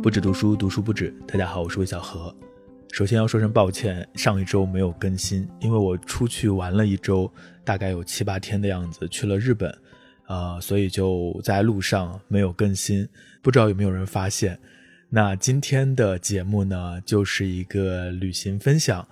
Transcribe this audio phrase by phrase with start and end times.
[0.00, 1.12] 不止读书，读书不止。
[1.26, 2.34] 大家好，我是魏小何。
[2.92, 7.30] 首先要说声抱歉，上一周没有更新，因为我出去玩了一周，
[7.64, 9.76] 大概有七八天的样子，去了日本，
[10.28, 13.06] 呃，所以就在路上没有更新，
[13.42, 14.56] 不知道有没有人发现。
[15.10, 19.06] 那今天的节目呢，就是一个旅行分享，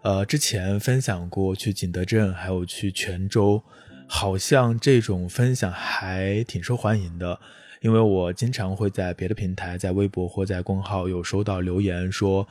[0.00, 3.62] 呃，之前分享过去景德镇，还有去泉州，
[4.08, 7.38] 好像这种分享还挺受欢迎的。
[7.80, 12.46] 因为我经常会在别的平台，在微博或在公号有收到留言说，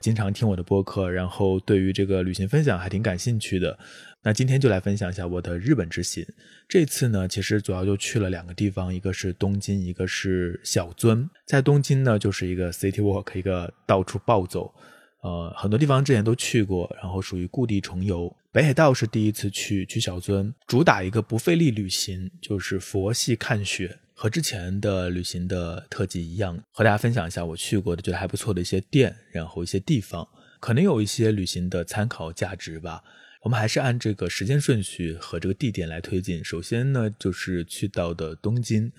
[0.00, 3.78] 经常听我的播客，然后对于这个旅行分享还挺感兴趣的。
[4.22, 6.26] 那今天就来分享一下我的日本之行。
[6.66, 11.28] 这次呢，其实主要就去了两个地方，一个是东京，一个是小樽。
[11.46, 14.74] 在东京呢，就是一个 city walk，一个到处暴走。
[15.22, 18.34] 呃，很多地方之前都去过，然后属于故地重游。
[18.52, 23.98] 北海道是第一次去，去小樽，主打一个不费力旅行，就是佛系看雪。
[24.14, 30.26] 和之前的旅行的特辑一样，和大家分享一下我去过的觉得还不错的一些店，然后一些地方，
[30.60, 33.02] 可能有一些旅行的参考价值吧。
[33.42, 36.42] 我们还是按这个时间顺序和这个地点来推进。
[36.42, 38.90] 首先呢，就是去到的东京。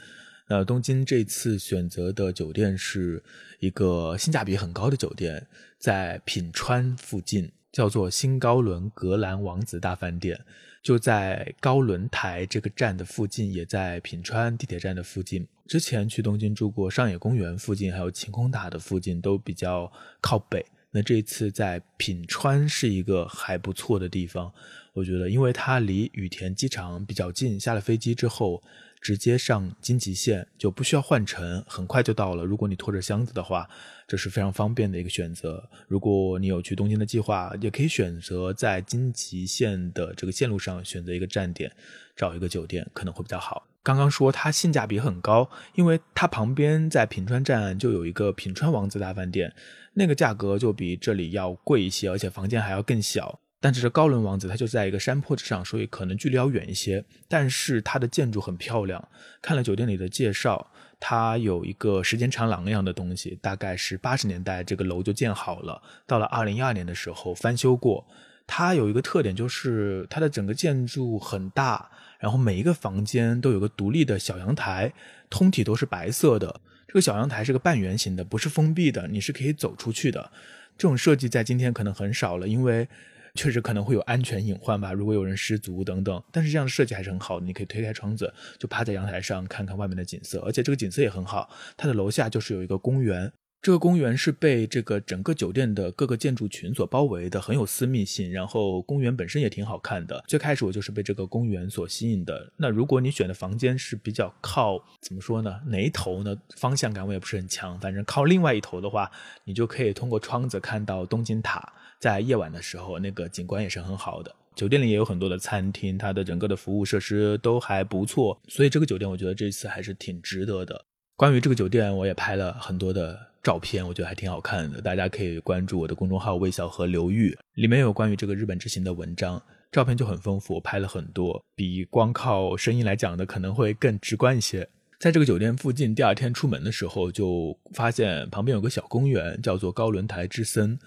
[0.47, 3.23] 那东京这次选择的酒店是
[3.59, 5.47] 一个性价比很高的酒店，
[5.79, 10.45] 在品川附近，叫做新高伦格兰王子大饭店。
[10.85, 15.43] 就在高轮台这个站的附近，也在品川地铁站的附近。
[15.65, 20.63] 之前去东京住过上野公园附近，还有晴空塔的附近，都比较靠北。
[20.91, 24.53] 那这次在品川是一个还不错的地方，
[24.93, 28.61] 我觉得，因为它离羽田机场比较近，下了飞机之后。
[29.05, 32.43] 直接上京吉线就不需要换乘，很快就到了。
[32.43, 33.69] 如果你拖着箱子的话，
[34.07, 35.69] 这是非常方便的一个选择。
[35.87, 41.71] 如果你有去东京的计划，也可以选择在京吉线的这个线路上选择一个站点，
[42.15, 43.67] 找一个酒店可能会比较好。
[43.83, 49.53] 刚刚说它性价比很高，因为它旁边在品川站就有一个品川王子大饭店，
[49.93, 53.39] 那个价格就比这里要贵一些，而且房间还要更小。
[53.65, 57.03] 但这是高伦王子，它就在一个山坡之上，所以可能距离要远一些。
[57.27, 59.09] 但是它的建筑很漂亮，
[59.41, 68.05] 看了酒店里的介绍，它有一个时间长廊一样的东西，大概是八十年代这个楼就建好了，到了二零一二年的时候翻修过。
[68.45, 71.89] 它有一个特点就是它的整个建筑很大，
[72.19, 74.93] 然后每一个房间都有个独立的小阳台，
[75.27, 76.61] 通体都是白色的。
[76.87, 80.31] 这个小阳台是个半圆形的，不是封闭的，你是可以走出去的。
[80.77, 82.87] 这种设计在今天可能很少了，因为。
[83.35, 86.23] 确实可能会有安全隐患吧，如果有人失足等等。
[86.31, 91.49] 但是这样的设计还是很好的，你可以推开窗子，就趴在阳台上看看外面的景色，而且这个景色也很好。
[91.77, 93.31] 它的楼下就是有一个公园，
[93.61, 98.31] 这个公园是被这个整个酒店的各个建筑群所包围的，很有私密性。
[98.31, 100.23] 然后公园本身也挺好看的。
[100.27, 102.53] 最开始我就是被这个公园所吸引的。
[102.57, 105.59] 那如果你选的房间是比较靠怎么说呢？
[105.65, 106.35] 哪一头呢？
[106.55, 109.11] 方向感我也不是很强，反正靠另外一头的话，
[109.43, 111.73] 你就可以通过窗子看到东京塔。
[111.99, 114.33] 在夜晚的时候，那个景观也是很好的。
[114.55, 120.85] 酒店里也有很多的餐厅，它的整个的服务设施都还不错，所以这个酒店我觉得这次还是挺值得的。
[121.17, 124.81] 关于这个酒店，我也拍了很多的照片，我觉得还挺好看的。
[124.81, 129.41] 大家可以关注我的公众号“微笑和刘玉”，里面有关于这个日本之行的文章，
[129.71, 134.67] 照片就很丰富，拍了很多，比光靠声音来讲的可能会更直观一些。
[134.99, 140.79] 在这个酒店附近，第二天出门的时候就发现旁边有个小公园，叫做高轮台之森。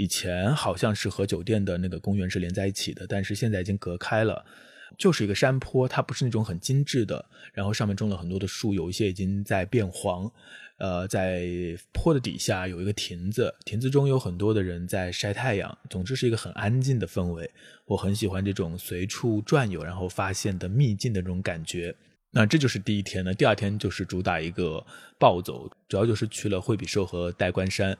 [0.00, 4.42] 以前好像是和酒店的那个公园是连在一起的，但是现在已经隔开了，
[4.96, 7.22] 就是一个山坡，它不是那种很精致的，
[7.52, 10.32] 然后上面种了很多的树，有一些已经在变黄。
[10.78, 11.46] 呃，在
[11.92, 15.76] 坡的底下有一个亭子，亭子中有很多的人在晒太阳。
[15.90, 17.50] 总之是一个很安静的氛围，
[17.84, 21.94] 我很喜欢这种随处转悠然后发现的秘境的这种感觉。
[22.30, 24.82] 那这就是第一天呢，第二天就是主打一个
[25.18, 27.94] 暴走，主要就是去了惠比寿和代官山。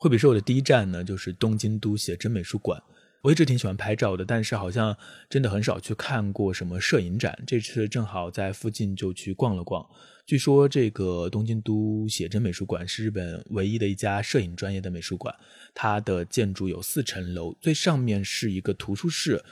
[0.00, 2.80] 惠比寿的第一站呢，就是东京都写真美术馆。
[3.20, 4.96] 我一直挺喜欢拍照的，但是好像
[5.28, 7.36] 真的很少去看过什么摄影展。
[7.44, 9.84] 这次正好在附近就去逛了逛。
[10.24, 15.34] 据说这个东京都写真美术馆是日本唯一的一家摄影专业的美术馆。
[15.74, 19.42] 它的建筑有四层楼，最上面是一个图书室。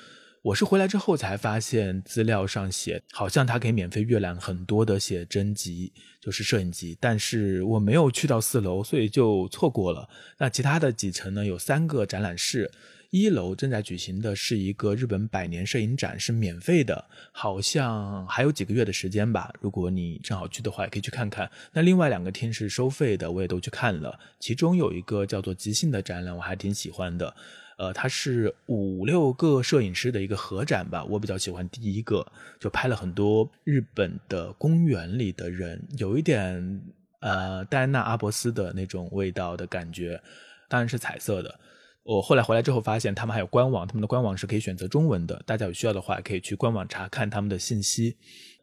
[0.47, 6.97] 我是回来之后才发现，资料上写好像它可以免费阅览很多的写真集，就是摄影集。
[7.01, 10.09] 但是我没有去到四楼，所以就错过了。
[10.39, 11.45] 那其他的几层呢？
[11.45, 12.71] 有三个展览室，
[13.11, 19.53] 一楼正在举行的是一个日本百年摄影展，是免费的，好像还有几个月的时间吧。
[19.61, 21.51] 如果你正好去的话，也可以去看看。
[21.73, 24.17] 那另外两个厅是收费的，我也都去看了。
[24.39, 27.35] 其中有一个叫做即兴的展览，我还挺喜欢的。
[27.77, 32.27] 呃，它是五六个摄影师的一个合展吧，我比较喜欢第一个，
[32.59, 36.83] 就拍了很多日本的公园里的人，有一点
[37.21, 40.21] 呃，戴安娜阿伯斯的那种味道的感觉，
[40.69, 41.61] 当然是彩色的。
[42.03, 45.43] 我后来回来之后发现，他们还有官网，他们的官网是可以选择中文的。
[45.45, 48.17] 大家有需要的话，可以去官网查看他们的信息。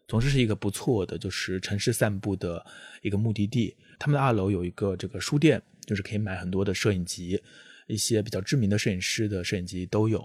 [0.07, 2.65] 总之是一个不错的，就是城市散步的
[3.01, 3.75] 一个目的地。
[3.99, 7.41] 他们的二楼有一个这个书店，就是可以买很多的摄影集，
[7.87, 10.21] 一些比较知名的摄影师的摄影机都有。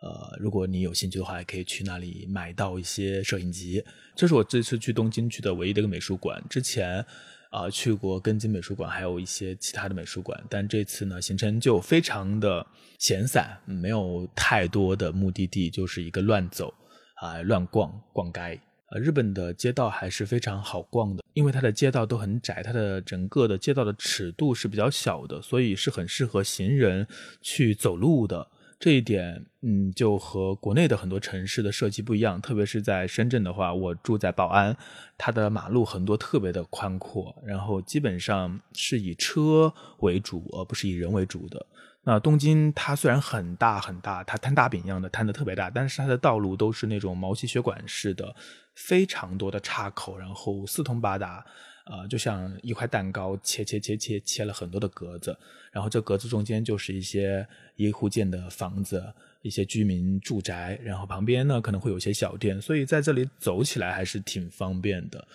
[0.00, 3.84] 呃，如果你有兴趣的话，也可以去那里买到一些摄影集。
[4.14, 6.42] 这是我这次去东京去的唯一的一个美术馆。
[6.48, 7.04] 之前。
[7.50, 12.66] 啊，去过根津美术馆，还有一些其他的美术馆，但这次呢，行程就非常的
[12.98, 16.74] 闲散，没有太多的目的地，就是一个乱走
[17.22, 18.60] 啊，乱逛逛街。
[18.90, 27.06] 呃，日本的街道还是非常好逛的，因为它的街道都很窄，它的整个的街道的尺度是比较小的，所以是很适合行人
[27.42, 28.48] 去走路的。
[28.80, 34.76] 这一点，嗯，就和国内的很多城市的设计不一样，特别是在深圳的话，我住在宝安，
[35.18, 41.66] 它的马路很多特别的宽阔，然后基本上是以车为主，而不是以人为主的。
[42.08, 48.34] 那东京它虽然很大很大，它摊大饼一样的摊的特别大，但是它的道路都是那种毛细血管式的，
[48.74, 51.44] 非常多的岔口，然后四通八达。
[51.84, 55.34] 啊，就像一块蛋糕，切切切切切了很多的格子，
[55.72, 57.46] 然后这格子中间就是一些
[57.76, 59.02] 一户建的房子，
[59.40, 65.26] 一些居民住宅，然后旁边呢可能会有些小店，所以在这里走起来还是挺方便的。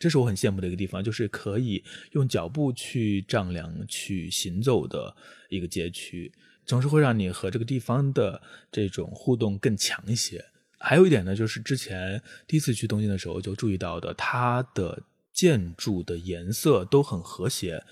[0.00, 5.14] 这是我很羡慕的一个地方，就是可以用脚步去丈量、去行走的
[5.48, 6.32] 一个街区，
[6.66, 8.42] 总是会让你和这个地方的
[8.72, 10.44] 这种互动更强一些。
[10.78, 15.04] 还有一点呢，就是之前第一次去东京的时候就注意到的，它的。
[15.32, 17.82] 建筑的颜色都很和谐，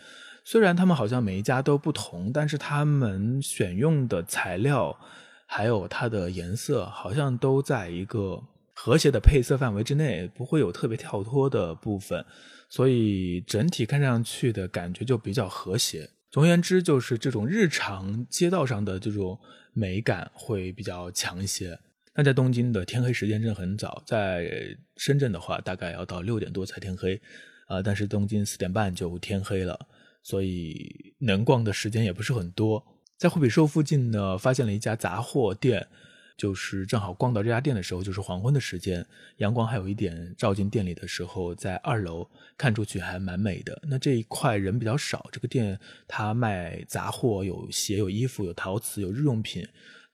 [0.45, 4.99] 虽然他们好像每一家都不同，但是他们选用的材料
[5.47, 8.43] 还有它的颜色好像都在一个
[8.81, 12.25] 和谐的配色范围之内，不会有特别跳脱的部分，
[12.69, 16.09] 所以整体看上去的感觉就比较和谐。
[16.31, 19.37] 总而言之，就是这种日常街道上的这种
[19.73, 21.77] 美感会比较强一些。
[22.15, 24.49] 那在东京的天黑时间真的很早，在
[24.97, 27.21] 深圳的话，大概要到六点多才天黑，
[27.67, 29.77] 啊，但是东京四点半就天黑了，
[30.23, 32.81] 所以能逛的时间也不是很多。
[33.17, 35.89] 在惠比寿附近呢，发现了一家杂货店，
[36.39, 39.05] 就是正好逛到这家店的时候，就是黄昏的时间，
[39.39, 42.27] 阳光还有一点照进店里的时候，在二楼
[42.57, 43.79] 看出去还蛮美的。
[43.87, 49.67] 那这一块人比较少，这个店它卖杂货，有鞋、有衣服、有陶瓷、有日用品，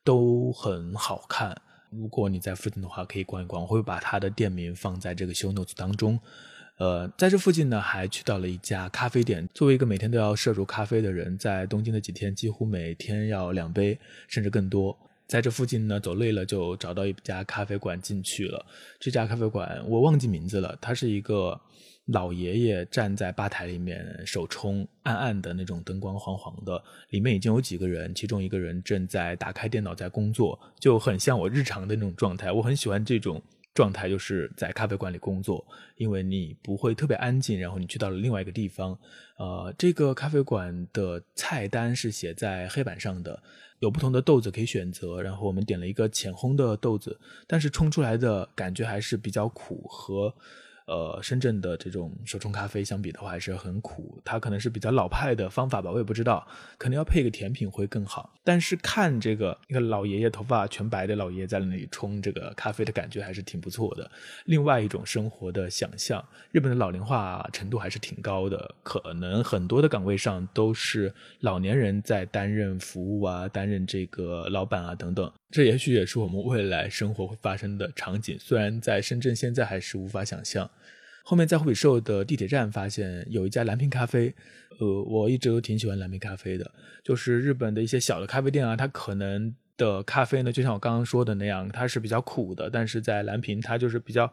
[0.02, 1.54] 都很好看。
[1.90, 3.62] 如果你在附近的话，可以逛一逛。
[3.62, 6.18] 我会把他的店名放在这个 show notes 当中。
[6.78, 9.48] 呃，在这附近呢，还去到了一家咖啡店。
[9.54, 14.98] 作为一个每天都要摄入咖啡的人，在东京的几天，几乎每天要两杯，甚至更多。
[15.26, 18.64] 在这附近呢，走累了就找到一家咖啡馆进去了。
[18.98, 21.60] 这家咖啡馆我忘记名字了，它是一个。
[22.08, 32.52] 老爷爷站在吧台里面，手冲，暗暗的那种灯光，黄黄的，里面已经有几个人，其中一个人正在打开电脑在工作，就很像我日常的那种状态。
[32.52, 33.40] 我很喜欢这种
[33.72, 35.66] 状态，就是在咖啡馆里工作，
[35.96, 38.98] 因为你不会特别安静，然后你去到了另外一个地方。
[39.38, 43.42] 呃，这个咖啡馆的菜单是写在黑板上的，
[43.80, 50.34] 有不同的豆子可以选择，然后我们点了一个浅烘的豆子，但是冲出来的感觉还是比较苦和。
[50.86, 58.34] 呃，深圳的这种手冲咖啡相比的话还是很苦，它可能是比较老派的方法吧，我也不知道，可能要配个甜品会更好。
[58.44, 64.10] 但是看这个一个老爷爷头发全白的老爷爷在那里冲这个咖啡的感觉还是挺不错的。
[64.44, 66.22] 另外一种生活的想象，
[66.52, 75.32] 日本的老龄化程度还是挺高的，可能很多的岗位上都是老年人在担任服务啊，担任这个老板啊等等。
[75.54, 80.68] 这也许也是我们未来生活会发生的场景，虽然在深圳现在还是无法想象。
[81.22, 84.34] 后面在惠比寿的地铁站发现有一家蓝瓶咖啡，
[84.80, 86.68] 呃，我一直都挺喜欢蓝瓶咖啡的。
[87.04, 94.26] 就是日本的一些小的咖啡店啊，它可能的咖啡呢，就像我刚刚说的那样，它是比较苦的，但是在蓝瓶它就是比较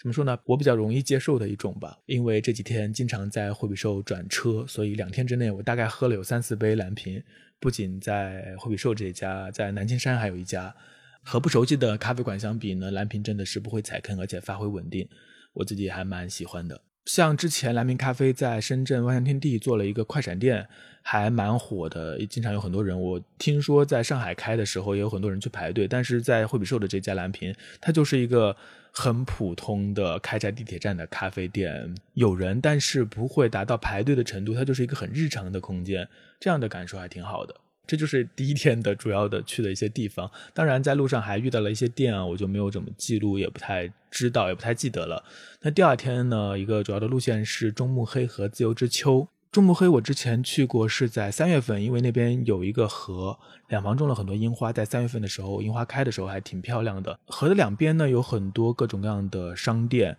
[0.00, 0.38] 怎么说呢？
[0.44, 1.98] 我比较容易接受的一种吧。
[2.06, 7.22] 因为这几天经常在惠比寿转车，所以两天之内我大概喝了有三四杯蓝瓶。
[7.60, 10.74] 不仅在惠比寿这家，在南京山还有一家，
[11.22, 15.08] 和不熟悉的咖啡馆相比呢，蓝瓶真的是不会踩坑，而且发挥稳定，
[15.54, 16.80] 我自己还蛮喜欢的。
[17.08, 20.68] 像之前蓝瓶咖啡在深圳万象天地做了一个快闪店，
[21.00, 23.00] 还蛮火的，经常有很多人。
[23.00, 28.54] 我听说在上海开的时候也有很多人去排队，但是在惠比寿的这家蓝瓶，它就是一个
[28.92, 36.06] 很普通的开在地铁站的咖啡店，有人，但是不会达到排队的程度，它就是一个很日常的空间，
[36.38, 37.54] 这样的感受还挺好的。
[37.88, 40.30] 这就是第一天的主要的去的一些地方。
[40.52, 45.24] 当然，在路上还遇到了一些店啊，我就没有怎么记录，也不太知道，也不太记得了。
[45.62, 49.26] 那第二天呢，一个主要的路线是中目黑和自由之丘。
[49.50, 57.18] 中目黑我之前去过，是在三月份，因为那边有一个河，两旁种了很多樱花，在三月份的时候，樱花开的时候还挺漂亮的。
[57.26, 60.14] 河的两边呢，有很多各种各样的商店。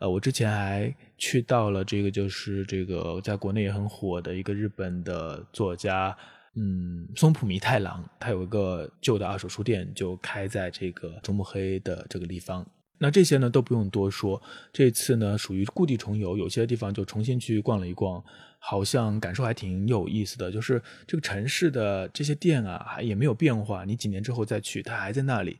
[0.00, 6.14] 呃，我之前还去到了这个，就是这个在国内也很火的一个日本的作家，
[6.56, 12.66] 嗯，松浦弥太郎，他有一个旧的二手书店，就开在这个中目黑的这个地方。
[12.98, 14.40] 那这些呢都不用多说，
[14.72, 18.22] 这次呢属于故地重游，有些地方就重新去逛了一逛。
[18.66, 23.84] 好像感受还挺有意思的，就是这个城市的这些店啊，还也没有变化。
[23.84, 25.58] 你几年之后再去，它还在那里，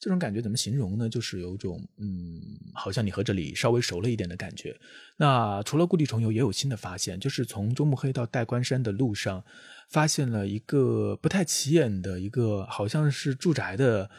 [0.00, 1.06] 这种感觉怎么形容呢？
[1.06, 2.40] 就是有种嗯，
[2.72, 4.74] 好像你和这里稍微熟了一点的感觉。
[5.18, 9.44] 那除了故地重游，也有新的发现，就是从中目黑到代官山的路上，
[9.88, 14.10] 发现了一个不太起眼的一个，好像是住宅的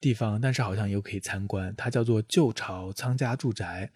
[0.00, 3.90] 地方，但是好像又可以参观，它叫做旧朝仓家住宅。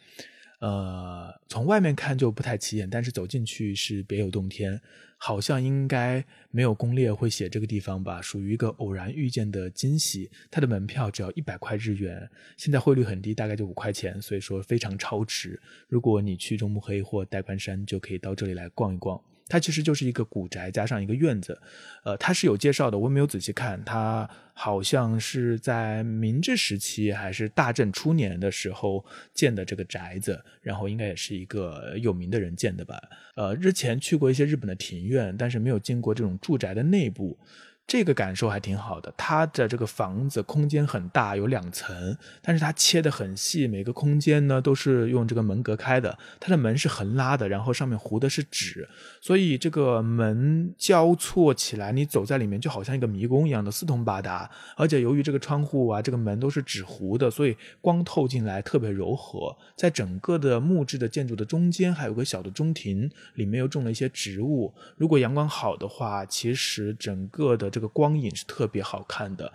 [0.61, 4.81] 呃，从外面看就不太起眼，但是走进去是别有洞天。
[5.17, 10.31] 好像应该没有攻略会写这个地方吧，属于一个偶然遇见的惊喜。
[10.51, 12.29] 它的门票只要一百块日元，
[12.59, 15.59] 现在汇率很低，大概就五块钱，所以说非常超值。
[15.89, 19.19] 如果你去中目黑或代官山，就可以到这里来逛一逛。
[19.49, 21.61] 它其实就是一个古宅加上一个院子，
[22.05, 23.83] 呃，它是有介绍的，我没有仔细看。
[23.85, 33.01] 它好像是在明治时期还是大正初年的时候建的这个宅子，然后应该也是一个有名的人建的吧。
[33.37, 37.39] 呃，之前去过一些日本的庭院，但是没有进过这种住宅的内部。
[37.87, 48.89] 这个感受还挺好的，它的这个房子空间很大，有两层，但是它切的很细，每个空间呢都是用这个门隔开的，它的门是横拉的，然后上面糊的是纸，
[49.21, 67.74] 所以这个门交错起来，你走在里面就好像一个迷宫一样的四通八达，而且由于这个窗户啊，这个门都是纸糊的，所以光透进来特别柔和，在整个的木质的建筑的中间还有个小的中庭，里面又种了一些植物，如果阳光好的话，其实整个的。
[67.75, 69.53] 这个光影是特别好看的，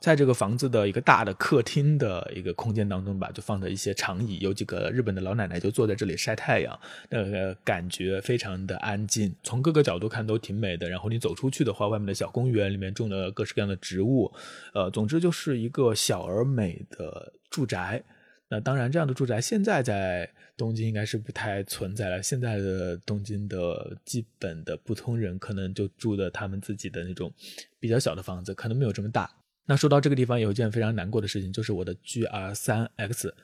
[0.00, 10.88] 在这个房子的一个大的客厅的一个空间当中吧，就放着一些长椅，有几个日本的老奶奶就坐在这里晒太阳，那个感觉非常的安静，从各个角度看都挺美的。
[10.88, 14.32] 然后你走出去的话，外面的小公园里面种了各式各样的植物，
[14.72, 18.02] 呃，总之就是一个小而美的住宅。
[18.50, 20.26] 那当然，这样的住宅现在在
[20.56, 22.22] 东京应该是不太存在了。
[22.22, 27.30] 现在的东京的基本的普通人可能就住的他们自己的那种
[27.78, 29.30] 比较小的房子，可能没有这么大。
[29.66, 33.34] 那说到这个地方，有一件非常难过的事情，就是我的 GR 三 X，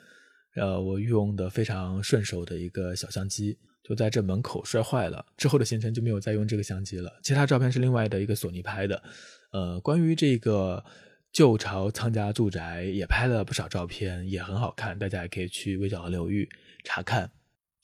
[0.57, 5.23] 呃，我用的非常顺手的一个小相机，就在这门口摔坏了。
[5.37, 7.13] 之后的行程就没有再用这个相机了。
[7.23, 9.03] 其他照片是另外的一个索尼拍的。
[9.53, 10.83] 呃，关于这个。
[11.35, 16.49] 旧朝仓家住宅也拍了不少照片，也很好看，大家也可以去微小河流域
[16.85, 17.29] 查看。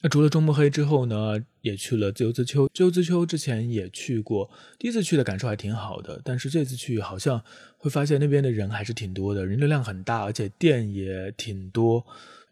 [0.02, 2.68] 那除了中目黑之后呢，也去了自由之丘。
[2.72, 7.42] 自由之丘之前也去过，第一次去的感受还挺好的，但是这次去好像
[7.76, 12.06] 会发现那边的人还是挺多的，人流量很大，而且店也挺多，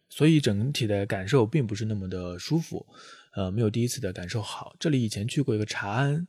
[0.09, 2.85] 所以整体的感受并不是那么的舒服，
[3.37, 4.75] 呃，没有第一次的感受好。
[4.81, 6.27] 这里以前去过一个茶庵。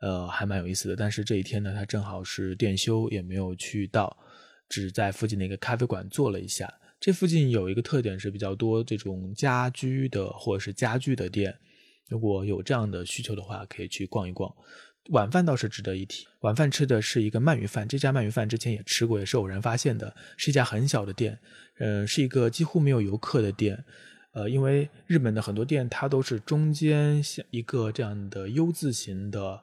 [0.00, 4.16] 呃，还蛮有意思的，但是这一天呢，他正好是店休，也没有去到，
[4.66, 6.72] 只在附近的一个咖啡馆坐了一下。
[6.98, 11.54] 这附近有一个特点是比较多这种家居的或者是家具的店，
[12.08, 14.50] 如果有这样的需求的话，可以去逛一逛。
[15.10, 21.38] 晚饭倒是值得一提，晚饭吃的是一个鳗鱼饭，这家鳗鱼饭之前也吃过，也是偶然发现的，是一家很小的店，
[21.78, 23.84] 嗯，是一个几乎没有游客的店。
[24.32, 29.62] 呃，因为日本的很多店它都是中间像一个这样的 U 字形的。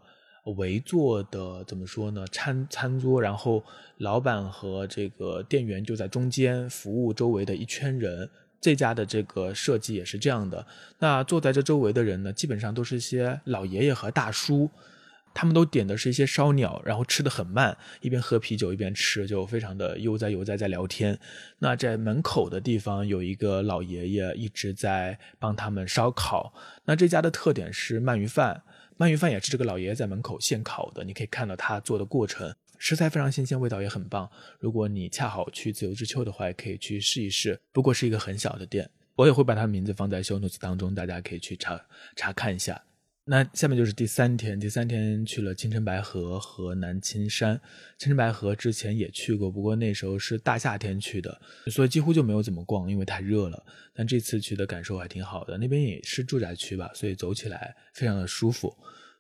[0.51, 2.25] 围坐的怎么说呢？
[2.31, 3.63] 餐餐桌，然后
[3.97, 8.29] 老板和这个店员就在中间服务周围的一圈人。
[8.59, 10.65] 这家的这个设计也是这样的。
[10.97, 14.69] 那坐在这周围的人呢，基本上都是一些老爷爷和大叔，
[15.31, 21.19] 他们都点的是一些烧鸟，然后吃的很慢，一边喝啤酒一边吃，就非常的悠哉悠哉在聊天。
[21.59, 26.51] 那在门口的地方有一个老爷爷一直在帮他们烧烤。
[26.85, 28.63] 那这家的特点是鳗鱼饭。
[28.97, 34.27] 鳗鱼饭也是这个老爷爷在门口现烤的，你可以看到他做的过程，食材非常新鲜，味道也很棒。
[34.59, 37.59] 如果你恰好去自由之丘的话，也可以去试一试。
[37.71, 41.79] 不过是一个很小的店，我也会把它的名字放在 show notes 当中，大家可以去查
[42.15, 42.83] 查看一下。
[43.29, 47.59] 那下面就是第三天，第三天去了青城白河和南青山。
[47.97, 53.61] 青城白河之前也去过，不过那时候是大夏天去的，所以几乎就没有怎么逛，因为太热了。
[53.93, 58.73] 但这次去的感受还挺好的，那边也是住宅区吧，所以走起来非常的舒服。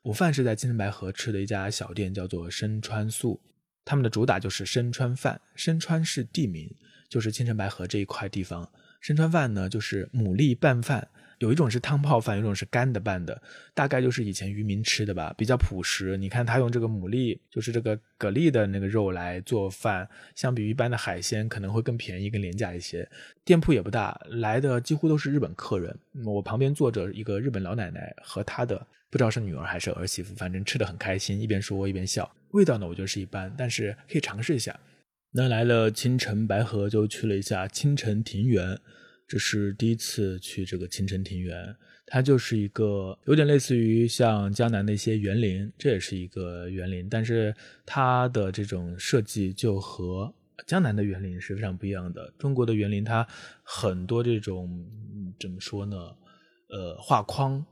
[0.03, 3.41] 午饭是在青城白河吃的一家小店，叫做深川素。
[3.83, 5.41] 他们的主打就是深川饭。
[5.53, 6.73] 深川是地名，
[7.09, 8.71] 就是青城白河这一块地方。
[9.01, 11.09] 深川饭呢，就是牡蛎拌饭。
[11.39, 13.39] 有一种是汤泡饭，有一种是干的拌的，
[13.73, 16.17] 大概就是以前渔民吃的吧，比较朴实。
[16.17, 23.07] 你看他用这个牡蛎，就是这个蛤蜊的那个肉来做饭，相比于一般的海鲜可能会更便宜、更廉价一些。
[23.45, 25.95] 店铺也不大，来的几乎都是日本客人。
[26.25, 32.29] 我旁边坐着一个日本老奶奶和她的不知道是女儿还是儿媳妇，反正吃的很开心，一边说一边笑。
[32.51, 34.77] 味道呢，我觉得是一般，但是可以尝试一下。
[35.33, 38.79] 那来了青城白河，就去了一下青城庭园。
[39.27, 47.53] 这是第一次去这个青城庭园，它就是一个有点类似于像江南的一些园林，这也是一个园林，但是
[47.85, 50.33] 它的这种设计就和
[50.65, 52.33] 江南的园林是非常不一样的。
[52.37, 53.27] 中国的园林它
[53.63, 54.85] 很多这种
[55.39, 55.97] 怎么说呢？
[56.69, 57.65] 呃，画框，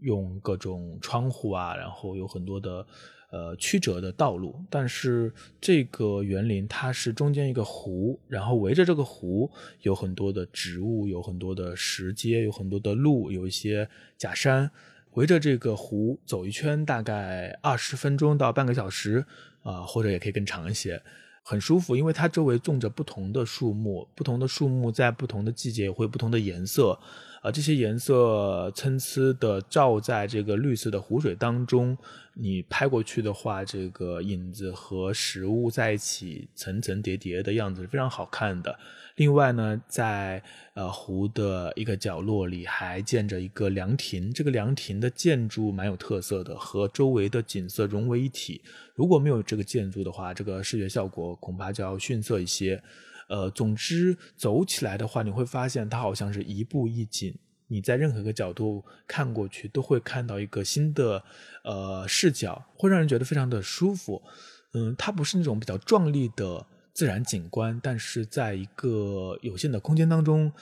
[0.00, 2.86] 用各种窗户啊，然后有很多的。
[3.32, 14.70] 呃，曲折的道路，但是这个园林它是中间一个湖，然后围着这个湖有很多的植物，有很多的石阶，有很多的路，有一些假山，
[15.12, 19.24] 围着这个湖走一圈，大概二十分钟到半个小时，
[19.62, 21.02] 啊，或者也可以更长一些，
[21.42, 27.00] 很舒服，因为它周围种着不同的树木，不同的树木在不同的季节会不同的颜色。
[27.42, 31.98] 啊，这些颜色参差的照在这个绿色的湖水当中，
[32.34, 38.78] 你拍过去的话，这个影子和实物在一起层层叠叠的样子是非常好看的。
[39.16, 40.40] 另外呢，在
[40.74, 48.62] 呃湖的一个角落里还建着一个凉亭，这个凉亭的建筑蛮有特色的，和周围的景色融为一体。
[48.94, 52.80] 如果没有这个建筑的话，这个视觉效果恐怕就要逊色一些。
[53.32, 57.34] 呃，总之走起来的话，你会发现它好像是一步一景，
[57.68, 61.24] 你在任何一个角度看过去，都会看到一个新的
[61.64, 64.22] 呃视角，会让人觉得非常的舒服。
[64.74, 70.52] 嗯，它不是那种比较壮丽的自然景观，但是在一个有限的空间当中。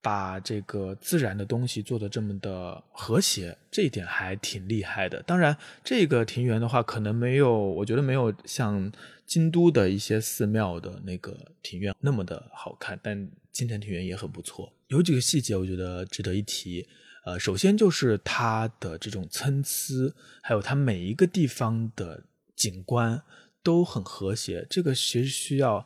[0.00, 5.20] 把这个自然的东西做的这么的和谐，这一点还挺厉害的。
[5.24, 8.90] 当然，这个庭园的话，可能没有，我觉得没有像
[9.26, 12.98] 京都的一些寺庙的那个庭院那么的好看。
[13.02, 16.86] 但金城庭园也很不错，有几个细节我觉得值得一提。
[17.24, 22.22] 呃，首先就是它的这种参差，还有它每一个地方的
[22.54, 23.20] 景观
[23.62, 24.64] 都很和谐。
[24.70, 25.84] 这个其实需要。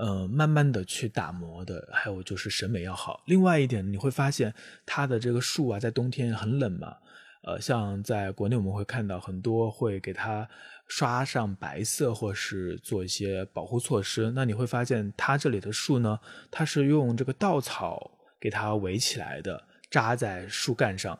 [0.00, 3.22] 呃，慢慢的去打磨的，还有就是审美要好。
[3.26, 4.54] 另外一点，你会发现
[4.86, 6.96] 它的这个树啊，在冬天很冷嘛，
[7.42, 10.48] 呃，像在国内我们会看到很多会给它
[10.88, 14.32] 刷上白色，或是做一些保护措施。
[14.34, 16.18] 那你会发现它这里的树呢，
[16.50, 18.10] 它是用这个稻草
[18.40, 21.18] 给它围起来的，扎在树干上，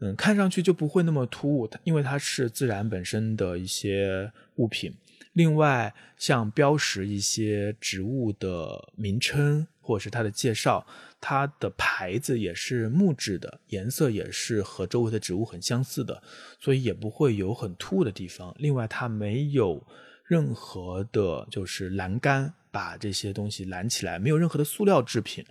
[0.00, 4.94] 嗯，看上去就不会那么突兀，因为它是自然本身的一些物品。
[5.40, 10.86] 另外，像标识一些植物的名称或者是它的介绍，
[11.18, 16.22] 它的牌子也是木质的，颜色也是和周围的植物很相似的，
[16.58, 18.54] 所以也不会有很突兀的地方。
[18.58, 19.82] 另外，它没有
[20.26, 25.42] 任何的，就是栏杆把这些东西拦起来，没有任何的塑料制品，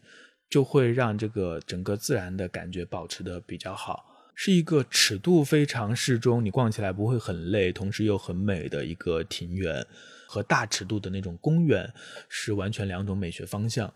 [0.51, 4.05] 就会让这个整个自然的感觉保持的比较好。
[4.41, 9.85] 是一个尺度非常适中，你逛起来不会很累，同时又很美的一个庭园，
[10.25, 11.91] 和大尺度的那种公园
[12.29, 13.93] 是完全两种美学方向。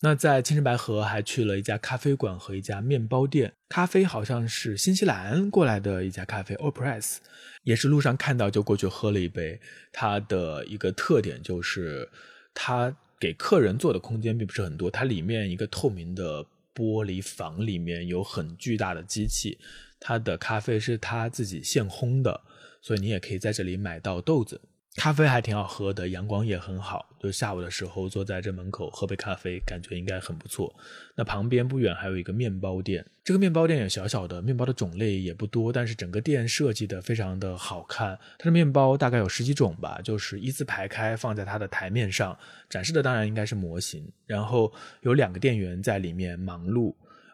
[0.00, 7.18] 那在青城白河还去了一家咖啡馆和一家面包店，咖啡好像是新西兰过来的一家咖啡，Opress，
[7.62, 9.60] 也是路上看到就过去喝了一杯。
[9.92, 12.10] 它的一个特点就是
[12.52, 16.44] 它给客人坐的空间并不是很多，它里面一个透明的。
[16.74, 19.58] 玻璃房里面有很巨大的机器，
[20.00, 22.40] 它的咖啡是他自己现烘的，
[22.80, 24.60] 所以你也可以在这里买到豆子。
[24.96, 27.11] 咖啡还挺好喝的，阳光也很好。
[27.22, 30.74] 就下午的时候坐在这门口喝杯咖啡，感觉应该很不错。
[31.14, 38.18] 那旁边不远还有一个面包店，这个面包店也小小的，面包的种类也不多，但是整个店设计的非常的好看。
[38.38, 42.36] 它的面包大概有十几种吧，就是一字排开放在它的台面上
[42.68, 44.04] 展示的，当然应该是模型。
[44.26, 46.92] 然后有两个店员在里面忙碌。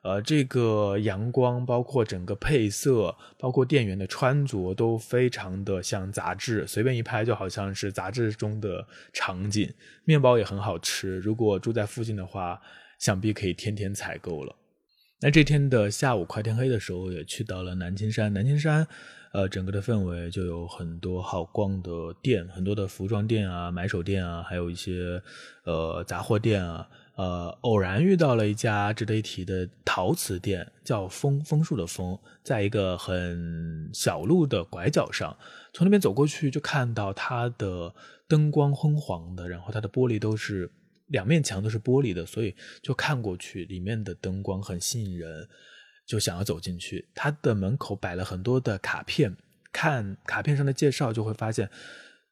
[0.09, 9.71] 呃，这个阳光，包括整个配色，包括店员的穿着，都非常的像杂志，随便一拍就好像是杂志中的场景。
[10.05, 12.59] 面包也很好吃，如果住在附近的话，
[12.99, 14.57] 想必可以天天采购了。
[15.21, 18.33] 那这天的下午快天黑的时候，也去到了南青山。
[18.33, 18.87] 南青山，
[19.35, 21.91] 呃，整个的氛围就有很多好逛的
[22.23, 25.21] 店，很多的服装店啊、买手店啊，还有一些
[25.65, 26.89] 呃杂货店啊。
[27.19, 35.37] 呃，偶然遇到了一家值得一提的陶瓷店，叫枫枫树的枫，在一个很小路的拐角上，
[35.73, 37.93] 从那边走过去就看到它的
[38.29, 40.71] 灯光昏黄的，然后它的玻璃都是
[41.09, 45.49] 两面墙都是玻璃的，所以就看过去里面的灯光很吸引人，
[46.07, 47.09] 就想要走进去。
[47.17, 49.37] 它的门口摆了很多的卡片，
[49.73, 51.69] 看卡片上的介绍就会发现。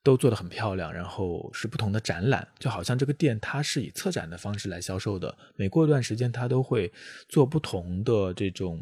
[0.06, 5.36] 都做得很漂亮，然后是不同的展览，就好像这个店它是以策展的方式来销售的。
[5.56, 6.92] 每过一段时间，它都会
[7.28, 8.80] 做不同的这种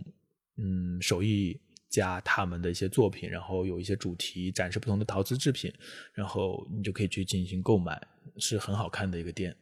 [0.59, 1.59] 嗯手艺
[1.89, 5.73] 家他们的一些作品，然后有一些主题展示不同的陶瓷制品，
[6.13, 7.99] 然后你就可以去进行购买，
[8.37, 9.57] 是很好看的一个店。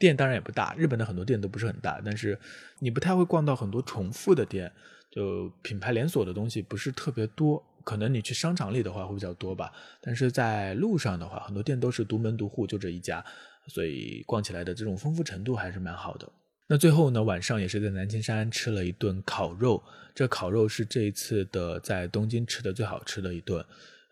[0.00, 2.36] 店当然也不大，日本的很多店都不是很大，但是
[2.80, 4.72] 你不太会逛到很多重复的店，
[5.12, 7.64] 就品牌连锁的东西不是特别多。
[7.84, 13.24] 可能你去商场里的话会比较多吧，但是在路上的话，很多店都是独门独户，就这一家，
[13.68, 16.28] 所以逛起来的这种丰富程度还是蛮好的。
[16.66, 19.82] 那最后呢，晚上也是在南青山吃了一顿烤肉，
[20.14, 23.62] 这烤肉是这一次的在东京吃的最好吃的一顿。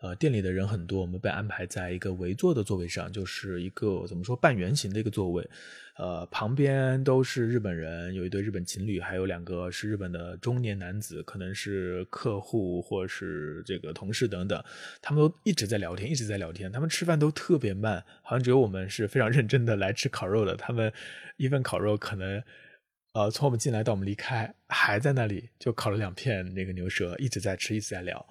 [0.01, 5.49] 呃，店里的人很多，我们被安排在一个围坐的座位上，就是一个怎么说半圆形的一个座位。
[5.95, 14.63] 呃，旁边都是日本人，有一对日本情侣，还有两个是日本的中年男子，可能是客户或是这个同事等等。
[15.03, 16.71] 他们都一直在聊天，一直在聊天。
[16.71, 20.55] 他们吃饭都特别慢，好像只有我们是非常认真的来吃烤肉的。
[20.55, 20.91] 他们
[21.37, 22.43] 一份烤肉可能，
[23.13, 28.27] 呃，从我们进来到我们离开，还在那里就烤了两片那个牛舌，一直在吃，一直在聊。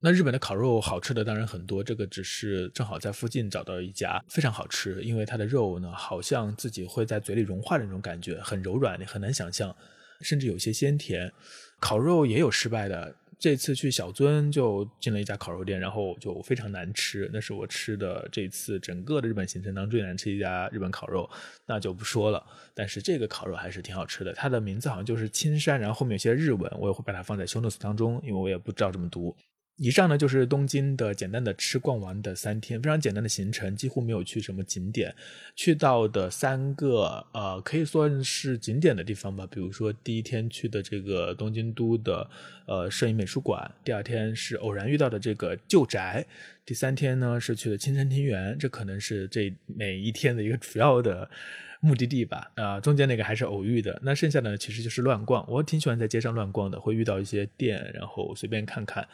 [0.00, 9.74] 那日本的烤肉好吃的当然很多，这个只是正好在附近找到一家非常好吃，因为它的肉呢好像自己会在嘴里融化的那种感觉，很柔软，你很难想象，
[10.20, 11.32] 甚至有些鲜甜。
[11.80, 21.28] 烤肉也有失败的，这次去小樽就进了一家烤肉店，然后就非常难吃，那是我吃的这次整个的日本行程当中最难吃一家日本烤肉，
[21.66, 22.40] 那就不说了。
[22.72, 29.36] 但是这个烤肉还是挺好吃的，它的名字好像就是青山，然后后面有些日文，我也会把它放在 show notes 当中，因为我也不知道怎么读。
[29.80, 35.14] 以上呢就是东京的简单的吃逛玩的三天，非常简单的行程，几乎没有去什么景点。
[35.54, 42.28] 去到的三个呃可以算是景点的地方吧，比如说第一天去的这个东京都的
[42.66, 46.26] 呃摄影美术馆，第二天是偶然遇到的这个旧宅，
[46.66, 51.30] 第三天呢是去的青山庭园，这可能是这每一天的一个主要的
[51.78, 52.50] 目的地吧。
[52.56, 55.48] 啊，中间那个还是偶遇的，那剩下的其实就是乱逛。
[55.48, 59.06] 我挺喜欢在街上乱逛的，会遇到一些店，然后随便看看。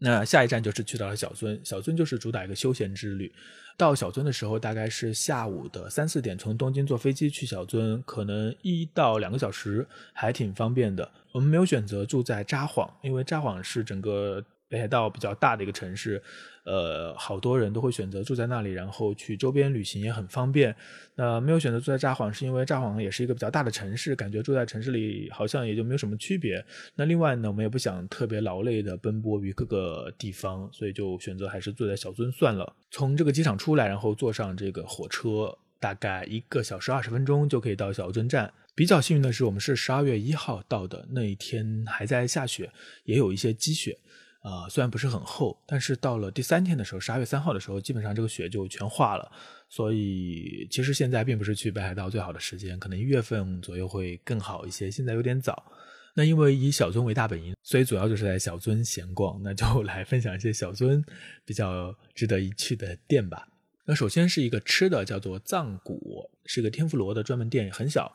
[0.00, 3.32] 那下一站就是去到了小樽，小樽就是主打一个休闲之旅。
[3.76, 11.10] 到小樽的时候大概是下午的三四点，从东京坐飞机去小樽，可能一到两个小时，还挺方便的。
[11.32, 14.44] 我们没有选择住在札幌，因为札幌是整个。
[14.70, 16.22] 北海道比较大的一个城市，
[16.64, 20.74] 呃，好多人都会选择住在那里，然后去周边旅行也很方便。
[21.16, 26.64] 那没有选择住在札幌，是因为札幌也是一个比较大的城市，感觉住在城市里好像也就没有什么区别。
[26.94, 32.72] 那另外呢，我们也不想特别劳累的奔波于各个地方，所以就选择还是住在小樽算了。
[32.92, 38.54] 从这个机场出来，然后坐上这个火车，大概一个小时二十分钟就可以到小樽站。
[38.72, 42.70] 比较幸运的是，我们是十二月一号到的，那一天还在下雪，
[43.04, 43.98] 也有一些积雪。
[44.40, 49.30] 啊，虽然不是很厚，但是到了第三天的时候，十二月三号的时候，基本上这个雪就全化了。
[49.68, 54.90] 所以其实现在并不是去北海道最好的时间，可能一月份左右会更好一些。
[54.90, 55.70] 现在有点早。
[56.14, 59.38] 那因为以小樽为大本营，所以主要就是在小樽闲逛。
[59.44, 61.04] 那就来分享一些小樽
[61.44, 63.46] 比较值得一去的店吧。
[63.84, 68.10] 那首先是一个吃的，叫做藏古，是个天妇罗的专门店，很小，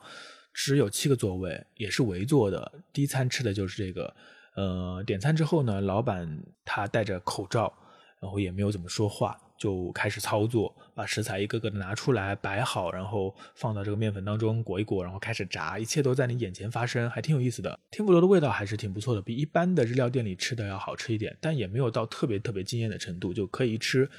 [0.53, 2.71] 只有七个座位，也是围坐的。
[2.91, 4.15] 第一餐吃的就是这个。
[4.55, 7.71] 呃，点餐之后呢，老板他戴着口罩，
[8.19, 17.77] 然后也没有怎么说话，就开始操作，把食材一个个的拿出来摆好，然后放到这个面粉当中裹一裹，然后开始炸，一切都在你眼前发生，还挺有意思的。
[17.91, 24.09] 天妇罗的味道还是挺不错的，比一般的日料店里吃的要好吃一点，但也没有到特别特别惊艳的程度，就可以吃。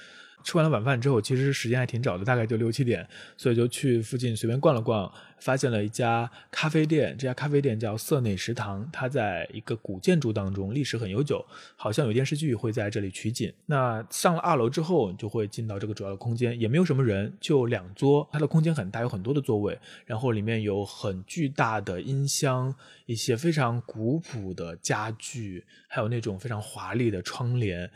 [0.44, 7.16] 吃完了晚饭之后，其实时间还挺早的，大概就六七点，所以就去附近随便逛了逛，发现了一家咖啡店。
[7.18, 11.44] 这家咖啡店叫色内食堂，它在一个古建筑当中，历史很悠久，
[11.74, 13.52] 好像有电视剧会在这里取景。
[13.66, 22.72] 那上了二楼之后，就会进到这个主要的空间，也没有什么人，就两桌，它的空间很大，有很多的座位，然后里面有很巨大的音箱，
[23.06, 27.90] 一些非常古朴的家具，还有那种非常华丽的窗帘。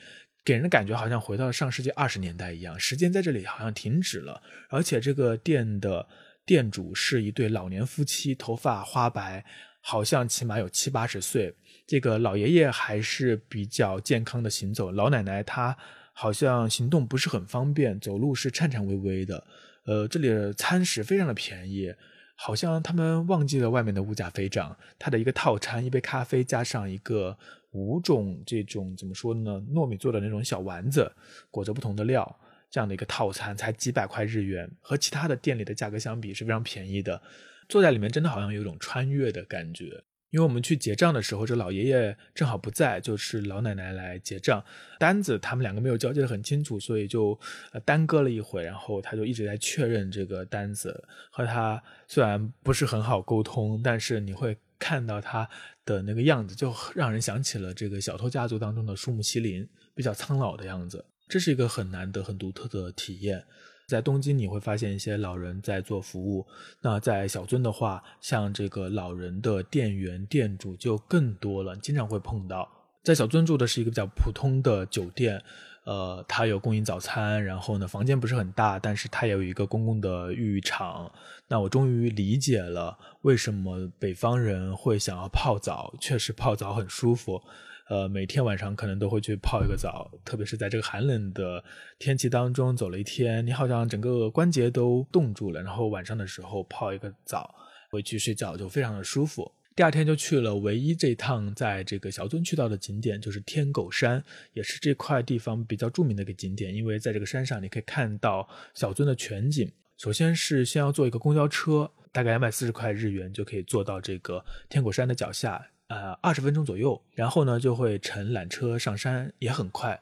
[0.45, 4.43] 给人的感觉好像回到了上世纪二十年代一样，时间在这里好像停止了。
[4.69, 6.09] 而且这个店的
[6.47, 9.45] 店主是一对老年夫妻，头发花白，
[9.81, 11.55] 好像起码有七八十岁。
[11.87, 15.77] 这个老爷爷还是比较健康的行走，老奶奶她
[16.13, 19.47] 好像行动不是很方便，走路是颤颤巍巍的。
[19.85, 21.95] 呃，这里的餐食非常的便宜。
[22.43, 27.37] 好像他们忘记了外面的物价飞涨，他的一个套餐，一杯咖啡加上一个
[27.73, 31.11] 五种这种怎么说呢，糯米做的那种小丸子，
[31.51, 37.21] 裹着不同的料，这样的一个套餐才几百块日元，和其他的店里的价格相比是非常便宜的，
[37.69, 40.03] 坐在里面真的好像有一种穿越的感觉。
[40.31, 44.65] 因为我们去结账的时候，这老爷爷正好不在，就是老奶奶来结账，
[44.97, 47.37] 单子他们两个没有交接的很清楚，所以就
[47.85, 51.03] 耽搁了一会，然后他就一直在确认这个单子，
[51.33, 55.51] 和他虽然不是很好沟通，但是你会看到他
[55.91, 63.45] 的那个样子，就让人想起了这个小偷家族当中的树木麒麟，比较苍老的样子，这是一个很难得、很独特的体验。
[63.89, 66.47] 在东京，你会发现一些老人在做服务。
[66.81, 72.71] 那在小樽的话，像这个老人的店员、店主就更多了，经常会碰到。
[73.03, 75.43] 在小樽住的是一个比较普通的酒店，
[75.91, 81.11] 呃，它有供应早餐，然后呢，房间不是很大，但是它也有一个公共的浴场。
[81.49, 87.43] 那我终于理解了为什么北方人会想要泡澡，确实泡澡很舒服。
[87.89, 91.65] 呃，每天晚上可能都会去泡一个澡，特别是在这个寒冷的
[91.99, 95.61] 天气当中走了一天，你好像整个关节都冻住了。
[95.61, 97.53] 然后晚上的时候泡一个澡，
[97.91, 99.51] 回去睡觉就非常的舒服。
[99.81, 106.75] 第二天就去了唯一这趟在这个小樽去到的景点，就是天狗山，也是这块地方比较著名的一个景点。
[106.75, 109.73] 因为在这个山上，你可以看到小樽的全景。
[109.97, 115.67] 首先是先要坐一个公交车，大概两百四十块日元就可以坐到这个天狗山的脚下。
[115.89, 119.99] 呃，二十分钟左右，然后呢就会乘缆车上山，也很快。